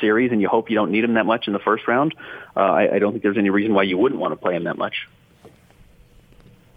series, 0.00 0.32
and 0.32 0.40
you 0.40 0.48
hope 0.48 0.70
you 0.70 0.76
don't 0.76 0.92
need 0.92 1.04
him 1.04 1.14
that 1.14 1.26
much 1.26 1.46
in 1.46 1.52
the 1.52 1.58
first 1.58 1.86
round, 1.86 2.14
uh, 2.56 2.60
I, 2.60 2.94
I 2.94 2.98
don't 2.98 3.12
think 3.12 3.22
there's 3.22 3.36
any 3.36 3.50
reason 3.50 3.74
why 3.74 3.82
you 3.82 3.98
wouldn't 3.98 4.20
want 4.20 4.32
to 4.32 4.36
play 4.36 4.54
him 4.54 4.64
that 4.64 4.78
much. 4.78 5.08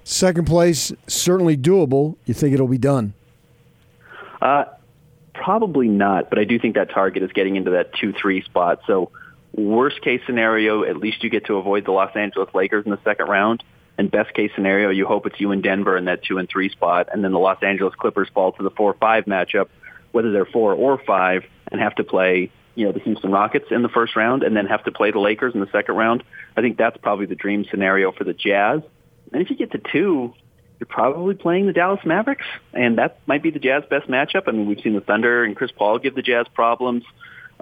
Second 0.04 0.46
place 0.46 0.92
certainly 1.08 1.56
doable. 1.56 2.18
You 2.25 2.34
think 2.34 2.54
it'll 2.54 2.68
be 2.68 2.78
done? 2.78 3.13
Uh, 4.42 4.66
probably 5.34 5.88
not, 5.88 6.30
but 6.30 6.39
I 6.39 6.44
do 6.44 6.60
think 6.60 6.75
that 6.75 6.89
target 6.89 7.24
is 7.24 7.32
getting 7.32 7.56
into 7.56 7.72
that 7.72 7.94
two 7.94 8.12
three 8.12 8.42
spot. 8.42 8.82
So 8.86 9.12
Worst 9.54 10.02
case 10.02 10.22
scenario, 10.26 10.84
at 10.84 10.98
least 10.98 11.24
you 11.24 11.30
get 11.30 11.46
to 11.46 11.58
avoid 11.58 11.86
the 11.86 11.92
Los 11.92 12.16
Angeles 12.16 12.50
Lakers 12.54 12.86
in 12.86 12.92
the 12.92 13.00
second 13.04 13.28
round. 13.28 13.64
And 13.98 14.10
best 14.10 14.34
case 14.34 14.50
scenario, 14.56 14.90
you 14.90 15.06
hope 15.06 15.28
it's 15.28 15.40
you 15.40 15.52
and 15.52 15.62
Denver 15.62 15.96
in 15.96 16.06
that 16.06 16.24
two 16.24 16.40
and 16.40 16.50
three 16.50 16.70
spot, 16.70 17.10
and 17.14 17.24
then 17.24 17.32
the 17.32 17.40
Los 17.40 17.62
Angeles 17.62 17.94
Clippers 17.94 18.28
fall 18.34 18.52
to 18.54 18.64
the 18.64 18.72
four 18.72 18.96
five 18.96 19.26
matchup, 19.26 19.68
whether 20.12 20.32
they're 20.32 20.48
four 20.48 20.74
or 20.74 20.98
five, 21.06 21.44
and 21.72 21.80
have 21.80 21.94
to 21.96 22.04
play 22.04 22.52
you 22.76 22.86
know 22.86 22.92
the 22.92 23.00
Houston 23.02 23.32
Rockets 23.32 23.68
in 23.70 23.84
the 23.84 23.90
first 23.90 24.16
round, 24.16 24.42
and 24.42 24.56
then 24.58 24.66
have 24.66 24.84
to 24.86 24.92
play 24.92 25.12
the 25.12 25.20
Lakers 25.20 25.54
in 25.54 25.60
the 25.60 25.70
second 25.72 25.96
round. 25.96 26.24
I 26.58 26.62
think 26.62 26.78
that's 26.78 26.98
probably 26.98 27.28
the 27.28 27.36
dream 27.36 27.66
scenario 27.70 28.12
for 28.12 28.24
the 28.24 28.34
Jazz. 28.34 28.82
And 29.32 29.42
if 29.42 29.52
you 29.52 29.56
get 29.56 29.72
to 29.74 29.82
two, 29.92 30.34
you're 30.80 30.88
probably 30.88 31.36
playing 31.36 31.68
the 31.68 31.74
Dallas 31.74 32.02
Mavericks, 32.04 32.46
and 32.74 32.98
that 32.98 33.20
might 33.28 33.44
be 33.44 33.52
the 33.52 33.60
Jazz 33.60 33.84
best 33.90 34.08
matchup. 34.08 34.48
I 34.48 34.52
mean, 34.52 34.68
we've 34.68 34.82
seen 34.82 34.96
the 34.96 35.02
Thunder 35.02 35.44
and 35.44 35.56
Chris 35.56 35.72
Paul 35.72 36.00
give 36.00 36.16
the 36.16 36.24
Jazz 36.24 36.48
problems. 36.54 37.04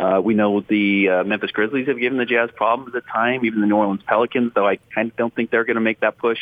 Uh, 0.02 0.20
we 0.20 0.34
know 0.34 0.62
the 0.62 1.10
uh, 1.10 1.24
Memphis 1.24 1.52
Grizzlies 1.52 1.88
have 1.88 2.00
given 2.00 2.18
the 2.18 2.26
Jazz 2.26 2.50
problems 2.56 2.96
at 2.96 3.04
the 3.04 3.12
time, 3.12 3.46
even 3.46 3.62
the 3.62 3.68
New 3.68 3.76
Orleans 3.76 4.02
Pelicans, 4.04 4.52
though 4.56 4.68
I 4.68 4.78
kind 4.96 5.12
of 5.12 5.16
don't 5.16 5.34
think 5.34 5.52
they're 5.52 5.64
going 5.64 5.76
to 5.76 5.82
make 5.82 6.00
that 6.00 6.18
push. 6.18 6.40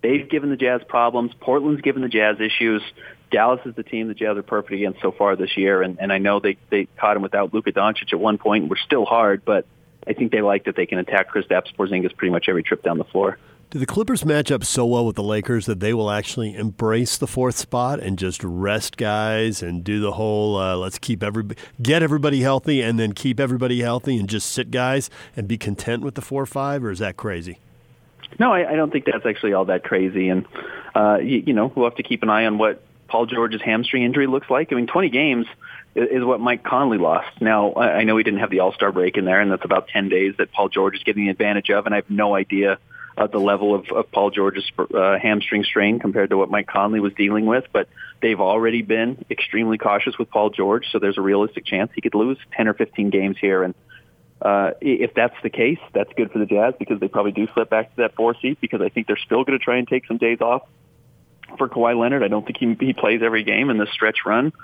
They've 0.00 0.28
given 0.28 0.48
the 0.48 0.56
Jazz 0.56 0.82
problems. 0.86 1.32
Portland's 1.40 1.80
given 1.80 2.02
the 2.02 2.08
Jazz 2.08 2.36
issues. 2.38 2.82
Dallas 3.32 3.60
is 3.66 3.74
the 3.74 3.82
team 3.82 4.06
the 4.06 4.14
Jazz 4.14 4.36
are 4.36 4.44
perfect 4.44 4.74
against 4.74 5.00
so 5.00 5.10
far 5.10 5.34
this 5.34 5.56
year, 5.56 5.82
and, 5.82 5.98
and 6.00 6.12
I 6.12 6.18
know 6.18 6.38
they, 6.38 6.56
they 6.70 6.86
caught 6.98 7.16
him 7.16 7.22
without 7.22 7.52
Luka 7.52 7.72
Doncic 7.72 8.12
at 8.12 8.20
one 8.20 8.38
point 8.38 8.68
were 8.68 8.78
still 8.86 9.04
hard, 9.04 9.44
but 9.44 9.66
I 10.06 10.12
think 10.12 10.30
they 10.30 10.40
like 10.40 10.66
that 10.66 10.76
they 10.76 10.86
can 10.86 10.98
attack 10.98 11.32
Kristaps 11.32 11.74
Porzingis 11.76 12.16
pretty 12.16 12.30
much 12.30 12.48
every 12.48 12.62
trip 12.62 12.84
down 12.84 12.98
the 12.98 13.04
floor. 13.04 13.38
Do 13.70 13.78
the 13.78 13.86
Clippers 13.86 14.24
match 14.24 14.50
up 14.50 14.64
so 14.64 14.84
well 14.84 15.06
with 15.06 15.14
the 15.14 15.22
Lakers 15.22 15.66
that 15.66 15.78
they 15.78 15.94
will 15.94 16.10
actually 16.10 16.56
embrace 16.56 17.16
the 17.16 17.28
fourth 17.28 17.56
spot 17.56 18.00
and 18.00 18.18
just 18.18 18.42
rest 18.42 18.96
guys 18.96 19.62
and 19.62 19.84
do 19.84 20.00
the 20.00 20.10
whole 20.10 20.56
uh, 20.56 20.74
let's 20.74 20.98
keep 20.98 21.22
everybody 21.22 21.60
get 21.80 22.02
everybody 22.02 22.40
healthy 22.40 22.82
and 22.82 22.98
then 22.98 23.12
keep 23.12 23.38
everybody 23.38 23.80
healthy 23.80 24.18
and 24.18 24.28
just 24.28 24.50
sit 24.50 24.72
guys 24.72 25.08
and 25.36 25.46
be 25.46 25.56
content 25.56 26.02
with 26.02 26.16
the 26.16 26.20
four 26.20 26.42
or 26.42 26.46
five, 26.46 26.82
or 26.82 26.90
is 26.90 26.98
that 26.98 27.16
crazy? 27.16 27.60
No, 28.40 28.52
I, 28.52 28.72
I 28.72 28.74
don't 28.74 28.90
think 28.90 29.04
that's 29.04 29.24
actually 29.24 29.52
all 29.52 29.66
that 29.66 29.84
crazy. 29.84 30.30
And 30.30 30.46
uh, 30.96 31.18
you, 31.22 31.44
you 31.46 31.52
know, 31.52 31.70
we'll 31.72 31.88
have 31.88 31.96
to 31.98 32.02
keep 32.02 32.24
an 32.24 32.28
eye 32.28 32.46
on 32.46 32.58
what 32.58 32.82
Paul 33.06 33.26
George's 33.26 33.62
hamstring 33.62 34.02
injury 34.02 34.26
looks 34.26 34.50
like. 34.50 34.72
I 34.72 34.74
mean, 34.74 34.88
20 34.88 35.10
games 35.10 35.46
is 35.94 36.24
what 36.24 36.40
Mike 36.40 36.64
Conley 36.64 36.98
lost. 36.98 37.40
Now, 37.40 37.74
I 37.74 38.02
know 38.02 38.16
he 38.16 38.24
didn't 38.24 38.40
have 38.40 38.50
the 38.50 38.60
All-Star 38.60 38.90
break 38.90 39.16
in 39.16 39.26
there, 39.26 39.40
and 39.40 39.48
that's 39.52 39.64
about 39.64 39.86
10 39.86 40.08
days 40.08 40.34
that 40.38 40.50
Paul 40.50 40.70
George 40.70 40.96
is 40.96 41.04
getting 41.04 41.26
the 41.26 41.30
advantage 41.30 41.70
of, 41.70 41.86
and 41.86 41.94
I 41.94 41.98
have 41.98 42.10
no 42.10 42.34
idea 42.34 42.80
uh, 43.20 43.26
the 43.26 43.38
level 43.38 43.74
of, 43.74 43.86
of 43.90 44.10
Paul 44.10 44.30
George's 44.30 44.70
uh, 44.78 45.18
hamstring 45.18 45.62
strain 45.64 45.98
compared 45.98 46.30
to 46.30 46.38
what 46.38 46.50
Mike 46.50 46.66
Conley 46.66 47.00
was 47.00 47.12
dealing 47.12 47.44
with, 47.44 47.64
but 47.72 47.88
they've 48.22 48.40
already 48.40 48.82
been 48.82 49.24
extremely 49.30 49.76
cautious 49.76 50.16
with 50.18 50.30
Paul 50.30 50.50
George, 50.50 50.86
so 50.90 50.98
there's 50.98 51.18
a 51.18 51.20
realistic 51.20 51.66
chance 51.66 51.90
he 51.94 52.00
could 52.00 52.14
lose 52.14 52.38
10 52.56 52.68
or 52.68 52.74
15 52.74 53.10
games 53.10 53.36
here, 53.38 53.62
and 53.62 53.74
uh, 54.40 54.70
if 54.80 55.12
that's 55.12 55.36
the 55.42 55.50
case, 55.50 55.78
that's 55.92 56.10
good 56.16 56.32
for 56.32 56.38
the 56.38 56.46
Jazz 56.46 56.72
because 56.78 56.98
they 56.98 57.08
probably 57.08 57.32
do 57.32 57.46
slip 57.52 57.68
back 57.68 57.90
to 57.90 57.96
that 58.02 58.14
four 58.14 58.34
seat 58.40 58.58
because 58.58 58.80
I 58.80 58.88
think 58.88 59.06
they're 59.06 59.18
still 59.18 59.44
going 59.44 59.58
to 59.58 59.62
try 59.62 59.76
and 59.76 59.86
take 59.86 60.06
some 60.06 60.16
days 60.16 60.40
off 60.40 60.62
for 61.58 61.68
Kawhi 61.68 61.98
Leonard. 61.98 62.22
I 62.22 62.28
don't 62.28 62.46
think 62.46 62.56
he, 62.56 62.86
he 62.86 62.94
plays 62.94 63.20
every 63.22 63.44
game 63.44 63.68
in 63.68 63.76
this 63.76 63.90
stretch 63.92 64.20
run. 64.24 64.54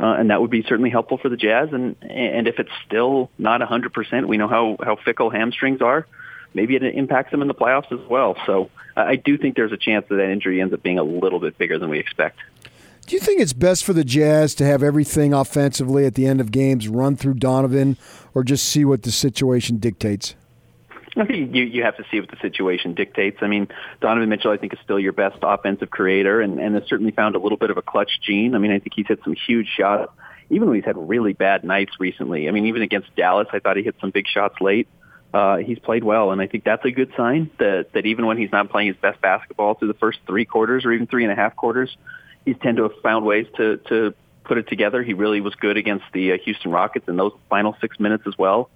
Uh, 0.00 0.14
and 0.18 0.30
that 0.30 0.40
would 0.40 0.50
be 0.50 0.62
certainly 0.62 0.88
helpful 0.88 1.18
for 1.18 1.28
the 1.28 1.36
Jazz. 1.36 1.68
And 1.72 1.94
and 2.02 2.48
if 2.48 2.58
it's 2.58 2.70
still 2.86 3.30
not 3.38 3.60
100%, 3.60 4.26
we 4.26 4.38
know 4.38 4.48
how 4.48 4.78
how 4.82 4.96
fickle 4.96 5.28
hamstrings 5.28 5.82
are. 5.82 6.06
Maybe 6.54 6.76
it 6.76 6.82
impacts 6.82 7.30
them 7.30 7.42
in 7.42 7.48
the 7.48 7.54
playoffs 7.54 7.92
as 7.92 8.08
well. 8.08 8.36
So 8.46 8.70
I 8.96 9.16
do 9.16 9.38
think 9.38 9.56
there's 9.56 9.72
a 9.72 9.76
chance 9.76 10.06
that 10.08 10.16
that 10.16 10.30
injury 10.30 10.60
ends 10.60 10.74
up 10.74 10.82
being 10.82 10.98
a 10.98 11.04
little 11.04 11.38
bit 11.38 11.56
bigger 11.58 11.78
than 11.78 11.90
we 11.90 11.98
expect. 11.98 12.38
Do 13.06 13.16
you 13.16 13.20
think 13.20 13.40
it's 13.40 13.52
best 13.52 13.84
for 13.84 13.92
the 13.92 14.04
Jazz 14.04 14.54
to 14.56 14.64
have 14.64 14.82
everything 14.82 15.32
offensively 15.32 16.06
at 16.06 16.14
the 16.14 16.26
end 16.26 16.40
of 16.40 16.52
games 16.52 16.88
run 16.88 17.16
through 17.16 17.34
Donovan, 17.34 17.96
or 18.34 18.44
just 18.44 18.68
see 18.68 18.84
what 18.84 19.02
the 19.02 19.10
situation 19.10 19.78
dictates? 19.78 20.34
I 21.16 21.24
think 21.24 21.54
you 21.54 21.64
you 21.64 21.82
have 21.82 21.96
to 21.96 22.04
see 22.08 22.20
what 22.20 22.30
the 22.30 22.36
situation 22.40 22.94
dictates. 22.94 23.38
I 23.40 23.48
mean, 23.48 23.66
Donovan 24.00 24.28
Mitchell, 24.28 24.52
I 24.52 24.58
think, 24.58 24.72
is 24.74 24.78
still 24.84 25.00
your 25.00 25.12
best 25.12 25.38
offensive 25.42 25.90
creator, 25.90 26.40
and 26.40 26.60
and 26.60 26.76
has 26.76 26.84
certainly 26.86 27.10
found 27.10 27.34
a 27.34 27.40
little 27.40 27.58
bit 27.58 27.70
of 27.70 27.76
a 27.76 27.82
clutch 27.82 28.20
gene. 28.22 28.54
I 28.54 28.58
mean, 28.58 28.70
I 28.70 28.78
think 28.78 28.92
he's 28.94 29.08
hit 29.08 29.20
some 29.24 29.34
huge 29.34 29.68
shots, 29.76 30.12
even 30.48 30.68
when 30.68 30.76
he's 30.76 30.84
had 30.84 30.96
really 30.96 31.32
bad 31.32 31.64
nights 31.64 31.92
recently. 31.98 32.48
I 32.48 32.52
mean, 32.52 32.66
even 32.66 32.82
against 32.82 33.14
Dallas, 33.16 33.48
I 33.52 33.58
thought 33.58 33.76
he 33.76 33.82
hit 33.82 33.96
some 34.00 34.10
big 34.10 34.28
shots 34.28 34.60
late. 34.60 34.86
Uh, 35.32 35.58
he's 35.58 35.78
played 35.78 36.02
well, 36.02 36.32
and 36.32 36.40
I 36.40 36.48
think 36.48 36.64
that's 36.64 36.84
a 36.84 36.90
good 36.90 37.12
sign 37.16 37.50
that 37.58 37.92
that 37.92 38.04
even 38.04 38.26
when 38.26 38.36
he's 38.36 38.50
not 38.50 38.68
playing 38.68 38.88
his 38.88 38.96
best 38.96 39.20
basketball 39.20 39.74
through 39.74 39.88
the 39.88 39.98
first 39.98 40.18
three 40.26 40.44
quarters 40.44 40.84
or 40.84 40.92
even 40.92 41.06
three 41.06 41.22
and 41.22 41.32
a 41.32 41.36
half 41.36 41.54
quarters, 41.54 41.96
he's 42.44 42.56
tend 42.60 42.78
to 42.78 42.84
have 42.84 42.92
found 43.02 43.24
ways 43.24 43.46
to 43.56 43.76
to 43.88 44.14
put 44.44 44.58
it 44.58 44.68
together. 44.68 45.02
He 45.04 45.14
really 45.14 45.40
was 45.40 45.54
good 45.54 45.76
against 45.76 46.04
the 46.12 46.32
uh, 46.32 46.38
Houston 46.44 46.72
Rockets 46.72 47.06
in 47.08 47.16
those 47.16 47.32
final 47.48 47.76
six 47.80 48.00
minutes 48.00 48.24
as 48.26 48.36
well. 48.36 48.70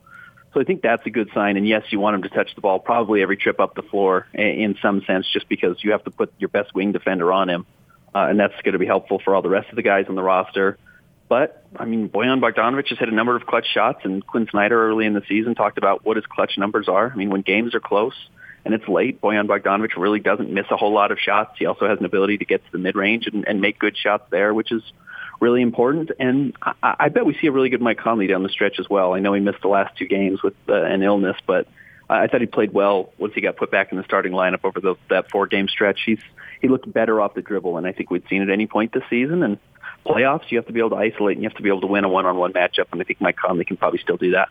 So 0.52 0.60
I 0.60 0.64
think 0.64 0.82
that's 0.82 1.04
a 1.04 1.10
good 1.10 1.30
sign. 1.34 1.56
And 1.56 1.66
yes, 1.66 1.82
you 1.90 1.98
want 1.98 2.14
him 2.14 2.22
to 2.22 2.28
touch 2.28 2.54
the 2.54 2.60
ball 2.60 2.78
probably 2.78 3.20
every 3.22 3.36
trip 3.36 3.58
up 3.58 3.74
the 3.74 3.82
floor 3.82 4.28
in 4.32 4.76
some 4.80 5.02
sense, 5.04 5.26
just 5.32 5.48
because 5.48 5.82
you 5.82 5.90
have 5.90 6.04
to 6.04 6.12
put 6.12 6.32
your 6.38 6.48
best 6.48 6.72
wing 6.72 6.92
defender 6.92 7.32
on 7.32 7.50
him, 7.50 7.66
uh, 8.14 8.28
and 8.30 8.38
that's 8.38 8.54
going 8.62 8.74
to 8.74 8.78
be 8.78 8.86
helpful 8.86 9.18
for 9.18 9.34
all 9.34 9.42
the 9.42 9.48
rest 9.48 9.68
of 9.70 9.76
the 9.76 9.82
guys 9.82 10.06
on 10.08 10.14
the 10.14 10.22
roster. 10.22 10.78
But 11.34 11.64
I 11.76 11.84
mean, 11.84 12.08
Bojan 12.08 12.40
Bogdanovic 12.40 12.90
has 12.90 12.98
hit 13.00 13.08
a 13.08 13.12
number 13.12 13.34
of 13.34 13.44
clutch 13.44 13.66
shots, 13.66 14.02
and 14.04 14.24
Quin 14.24 14.46
Snyder 14.48 14.88
early 14.88 15.04
in 15.04 15.14
the 15.14 15.22
season 15.28 15.56
talked 15.56 15.78
about 15.78 16.06
what 16.06 16.16
his 16.16 16.24
clutch 16.26 16.52
numbers 16.56 16.88
are. 16.88 17.10
I 17.10 17.16
mean, 17.16 17.28
when 17.28 17.40
games 17.40 17.74
are 17.74 17.80
close 17.80 18.14
and 18.64 18.72
it's 18.72 18.86
late, 18.86 19.20
Bojan 19.20 19.48
Bogdanovic 19.48 19.96
really 19.96 20.20
doesn't 20.20 20.48
miss 20.48 20.66
a 20.70 20.76
whole 20.76 20.92
lot 20.92 21.10
of 21.10 21.18
shots. 21.18 21.56
He 21.58 21.66
also 21.66 21.88
has 21.88 21.98
an 21.98 22.04
ability 22.04 22.38
to 22.38 22.44
get 22.44 22.64
to 22.64 22.70
the 22.70 22.78
mid 22.78 22.94
range 22.94 23.26
and, 23.26 23.44
and 23.48 23.60
make 23.60 23.80
good 23.80 23.96
shots 23.96 24.22
there, 24.30 24.54
which 24.54 24.70
is 24.70 24.84
really 25.40 25.60
important. 25.60 26.12
And 26.20 26.56
I, 26.62 26.94
I 27.00 27.08
bet 27.08 27.26
we 27.26 27.36
see 27.40 27.48
a 27.48 27.50
really 27.50 27.68
good 27.68 27.82
Mike 27.82 27.98
Conley 27.98 28.28
down 28.28 28.44
the 28.44 28.48
stretch 28.48 28.78
as 28.78 28.88
well. 28.88 29.12
I 29.12 29.18
know 29.18 29.32
he 29.32 29.40
missed 29.40 29.60
the 29.60 29.66
last 29.66 29.98
two 29.98 30.06
games 30.06 30.40
with 30.40 30.54
uh, 30.68 30.84
an 30.84 31.02
illness, 31.02 31.36
but 31.48 31.66
I 32.08 32.28
thought 32.28 32.42
he 32.42 32.46
played 32.46 32.72
well 32.72 33.12
once 33.18 33.34
he 33.34 33.40
got 33.40 33.56
put 33.56 33.72
back 33.72 33.90
in 33.90 33.98
the 33.98 34.04
starting 34.04 34.30
lineup 34.30 34.60
over 34.62 34.78
the, 34.78 34.94
that 35.10 35.32
four 35.32 35.48
game 35.48 35.66
stretch. 35.66 35.98
He's 36.06 36.20
he 36.60 36.68
looked 36.68 36.90
better 36.92 37.20
off 37.20 37.34
the 37.34 37.42
dribble, 37.42 37.76
and 37.76 37.88
I 37.88 37.92
think 37.92 38.12
we'd 38.12 38.28
seen 38.30 38.40
at 38.40 38.50
any 38.50 38.68
point 38.68 38.92
this 38.92 39.02
season. 39.10 39.42
And 39.42 39.58
playoffs, 40.04 40.50
you 40.50 40.58
have 40.58 40.66
to 40.66 40.72
be 40.72 40.80
able 40.80 40.90
to 40.90 40.96
isolate 40.96 41.36
and 41.36 41.42
you 41.42 41.48
have 41.48 41.56
to 41.56 41.62
be 41.62 41.68
able 41.68 41.80
to 41.82 41.86
win 41.86 42.04
a 42.04 42.08
one 42.08 42.26
on 42.26 42.36
one 42.36 42.52
matchup, 42.52 42.86
and 42.92 43.00
I 43.00 43.04
think 43.04 43.20
Mike 43.20 43.36
Conley 43.36 43.64
can 43.64 43.76
probably 43.76 43.98
still 43.98 44.16
do 44.16 44.32
that. 44.32 44.48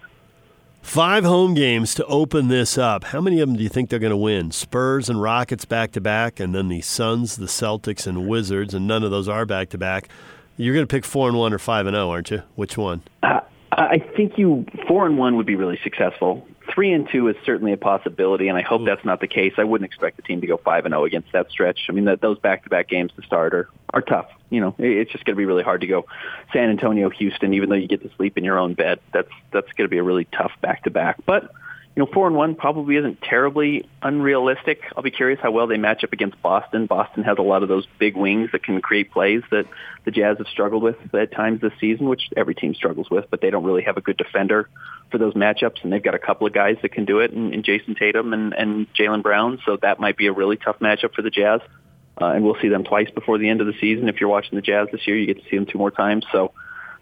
Five 0.81 1.23
home 1.23 1.53
games 1.53 1.95
to 1.95 2.05
open 2.07 2.49
this 2.49 2.77
up. 2.77 3.05
How 3.05 3.21
many 3.21 3.39
of 3.39 3.47
them 3.47 3.55
do 3.55 3.63
you 3.63 3.69
think 3.69 3.89
they're 3.89 3.99
going 3.99 4.11
to 4.11 4.17
win? 4.17 4.51
Spurs 4.51 5.09
and 5.09 5.21
Rockets 5.21 5.63
back 5.63 5.91
to 5.93 6.01
back, 6.01 6.41
and 6.41 6.53
then 6.53 6.67
the 6.67 6.81
Suns, 6.81 7.37
the 7.37 7.45
Celtics, 7.45 8.05
and 8.05 8.27
Wizards, 8.27 8.73
and 8.73 8.85
none 8.85 9.01
of 9.01 9.09
those 9.09 9.29
are 9.29 9.45
back 9.45 9.69
to 9.69 9.77
back. 9.77 10.09
You're 10.57 10.73
going 10.73 10.85
to 10.85 10.93
pick 10.93 11.05
four 11.05 11.29
and 11.29 11.37
one 11.37 11.53
or 11.53 11.57
five 11.57 11.87
and 11.87 11.95
zero, 11.95 12.07
oh, 12.07 12.11
aren't 12.11 12.31
you? 12.31 12.43
Which 12.55 12.77
one? 12.77 13.01
Uh, 13.23 13.39
I 13.71 13.99
think 14.15 14.37
you 14.37 14.65
four 14.87 15.05
and 15.05 15.17
one 15.17 15.37
would 15.37 15.45
be 15.45 15.55
really 15.55 15.79
successful. 15.83 16.45
Three 16.73 16.91
and 16.91 17.07
two 17.07 17.27
is 17.27 17.35
certainly 17.45 17.71
a 17.71 17.77
possibility, 17.77 18.47
and 18.47 18.57
I 18.57 18.61
hope 18.61 18.81
hmm. 18.81 18.85
that's 18.85 19.05
not 19.05 19.19
the 19.21 19.27
case. 19.27 19.53
I 19.57 19.63
wouldn't 19.63 19.85
expect 19.85 20.15
the 20.15 20.23
team 20.23 20.41
to 20.41 20.47
go 20.47 20.57
five 20.57 20.85
and 20.85 20.93
zero 20.93 21.01
oh 21.01 21.05
against 21.05 21.31
that 21.33 21.51
stretch. 21.51 21.81
I 21.89 21.91
mean, 21.91 22.05
that 22.05 22.21
those 22.21 22.39
back 22.39 22.63
to 22.63 22.69
back 22.69 22.89
games 22.89 23.11
to 23.15 23.21
start 23.23 23.53
are 23.53 23.69
are 23.93 24.01
tough. 24.01 24.27
You 24.49 24.61
know, 24.61 24.75
it, 24.79 24.87
it's 24.87 25.11
just 25.11 25.23
going 25.25 25.35
to 25.35 25.37
be 25.37 25.45
really 25.45 25.63
hard 25.63 25.81
to 25.81 25.87
go 25.87 26.05
San 26.51 26.69
Antonio, 26.69 27.09
Houston, 27.09 27.53
even 27.53 27.69
though 27.69 27.75
you 27.75 27.87
get 27.87 28.01
to 28.01 28.09
sleep 28.15 28.37
in 28.37 28.43
your 28.43 28.57
own 28.57 28.73
bed. 28.73 28.99
That's 29.13 29.29
that's 29.51 29.71
going 29.73 29.85
to 29.85 29.89
be 29.89 29.99
a 29.99 30.03
really 30.03 30.25
tough 30.25 30.51
back 30.61 30.83
to 30.85 30.89
back. 30.89 31.17
But 31.25 31.51
you 31.95 32.03
know, 32.03 32.09
four 32.11 32.25
and 32.25 32.35
one 32.35 32.55
probably 32.55 32.95
isn't 32.95 33.21
terribly 33.21 33.87
unrealistic. 34.01 34.81
I'll 34.97 35.03
be 35.03 35.11
curious 35.11 35.39
how 35.39 35.51
well 35.51 35.67
they 35.67 35.77
match 35.77 36.03
up 36.03 36.11
against 36.11 36.41
Boston. 36.41 36.87
Boston 36.87 37.23
has 37.23 37.37
a 37.37 37.43
lot 37.43 37.61
of 37.61 37.69
those 37.69 37.85
big 37.99 38.17
wings 38.17 38.49
that 38.51 38.63
can 38.63 38.81
create 38.81 39.11
plays 39.11 39.43
that 39.51 39.67
the 40.03 40.09
Jazz 40.09 40.39
have 40.39 40.47
struggled 40.47 40.81
with 40.81 40.95
at 41.13 41.31
times 41.31 41.61
this 41.61 41.73
season, 41.79 42.09
which 42.09 42.29
every 42.35 42.55
team 42.55 42.73
struggles 42.73 43.11
with, 43.11 43.25
but 43.29 43.41
they 43.41 43.51
don't 43.51 43.63
really 43.63 43.83
have 43.83 43.97
a 43.97 44.01
good 44.01 44.17
defender 44.17 44.69
for 45.13 45.19
those 45.19 45.35
matchups, 45.35 45.83
and 45.83 45.93
they've 45.93 46.01
got 46.01 46.15
a 46.15 46.19
couple 46.19 46.47
of 46.47 46.53
guys 46.53 46.77
that 46.81 46.91
can 46.91 47.05
do 47.05 47.19
it, 47.19 47.31
in, 47.31 47.53
in 47.53 47.61
Jayson 47.61 47.95
Tatum 47.95 48.33
and, 48.33 48.51
and 48.53 48.91
Jaylen 48.95 49.21
Brown, 49.21 49.59
so 49.63 49.77
that 49.83 49.99
might 49.99 50.17
be 50.17 50.25
a 50.25 50.33
really 50.33 50.57
tough 50.57 50.79
matchup 50.79 51.13
for 51.13 51.21
the 51.21 51.29
Jazz. 51.29 51.61
Uh, 52.19 52.25
and 52.25 52.43
we'll 52.43 52.57
see 52.59 52.67
them 52.67 52.83
twice 52.83 53.09
before 53.11 53.37
the 53.37 53.47
end 53.47 53.61
of 53.61 53.67
the 53.67 53.73
season. 53.79 54.09
If 54.09 54.19
you're 54.19 54.29
watching 54.29 54.55
the 54.55 54.63
Jazz 54.63 54.87
this 54.91 55.05
year, 55.05 55.15
you 55.15 55.27
get 55.27 55.43
to 55.43 55.49
see 55.49 55.55
them 55.55 55.67
two 55.67 55.77
more 55.77 55.91
times. 55.91 56.25
So 56.31 56.51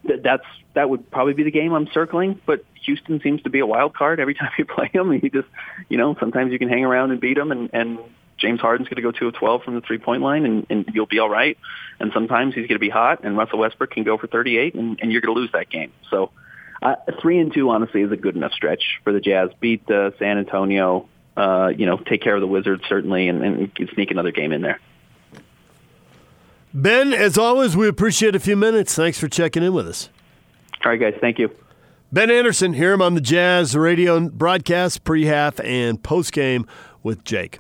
th- 0.06 0.22
that's 0.22 0.46
that 0.74 0.90
would 0.90 1.10
probably 1.10 1.34
be 1.34 1.44
the 1.44 1.52
game 1.52 1.74
I'm 1.74 1.88
circling. 1.94 2.40
But 2.46 2.66
Houston 2.86 3.22
seems 3.22 3.42
to 3.44 3.50
be 3.50 3.60
a 3.60 3.66
wild 3.66 3.94
card 3.94 4.20
every 4.20 4.34
time 4.40 4.52
you 4.58 4.66
play 4.66 4.90
them. 4.94 5.12
He 5.12 5.30
just, 5.30 5.48
you 5.90 5.98
know, 5.98 6.16
sometimes 6.20 6.52
you 6.52 6.60
can 6.60 6.70
hang 6.70 6.84
around 6.84 7.12
and 7.12 7.20
beat 7.20 7.38
them, 7.38 7.52
and, 7.52 7.70
and 7.74 8.00
James 8.38 8.60
Harden's 8.60 8.90
going 8.90 8.96
to 8.96 9.02
go 9.02 9.12
two 9.12 9.28
of 9.28 9.36
twelve 9.36 9.64
from 9.64 9.76
the 9.76 9.82
three 9.82 10.00
point 10.00 10.22
line, 10.22 10.46
and, 10.46 10.66
and 10.70 10.86
you'll 10.94 11.06
be 11.06 11.20
all 11.20 11.30
right. 11.30 11.58
And 12.00 12.12
sometimes 12.14 12.56
he's 12.56 12.68
going 12.68 12.76
to 12.76 12.80
be 12.80 12.90
hot, 12.90 13.24
and 13.24 13.38
Russell 13.38 13.60
Westbrook 13.60 13.92
can 13.92 14.04
go 14.04 14.18
for 14.18 14.28
38, 14.28 14.76
and, 14.76 15.00
and 15.02 15.12
you're 15.12 15.22
going 15.22 15.34
to 15.34 15.40
lose 15.40 15.52
that 15.54 15.70
game. 15.70 15.92
So 16.10 16.32
uh, 16.82 16.96
three 17.22 17.40
and 17.40 17.54
two, 17.54 17.70
honestly, 17.70 18.02
is 18.02 18.12
a 18.12 18.18
good 18.18 18.36
enough 18.36 18.54
stretch 18.54 18.84
for 19.04 19.14
the 19.14 19.20
Jazz. 19.20 19.50
Beat 19.60 19.90
uh, 19.90 20.12
San 20.18 20.38
Antonio, 20.38 21.08
uh, 21.38 21.72
you 21.76 21.86
know, 21.86 21.98
take 21.98 22.22
care 22.22 22.36
of 22.36 22.42
the 22.42 22.48
Wizards 22.48 22.84
certainly, 22.88 23.28
and, 23.28 23.44
and 23.44 23.90
sneak 23.94 24.12
another 24.12 24.32
game 24.32 24.52
in 24.52 24.62
there. 24.62 24.80
Ben, 26.74 27.14
as 27.14 27.38
always, 27.38 27.76
we 27.76 27.88
appreciate 27.88 28.36
a 28.36 28.40
few 28.40 28.56
minutes. 28.56 28.96
Thanks 28.96 29.20
for 29.20 29.28
checking 29.28 29.62
in 29.62 29.74
with 29.74 29.88
us. 29.88 30.10
All 30.84 30.92
right, 30.92 31.00
guys. 31.00 31.16
Thank 31.20 31.38
you. 31.38 31.52
Ben 32.14 32.30
Anderson, 32.30 32.74
hear 32.74 32.92
him 32.92 33.02
on 33.02 33.14
the 33.14 33.22
Jazz 33.22 33.76
radio 33.76 34.20
broadcast, 34.28 35.04
pre 35.04 35.26
half 35.26 35.60
and 35.62 36.02
post 36.02 36.34
game 36.34 36.66
with 37.04 37.24
Jake. 37.24 37.60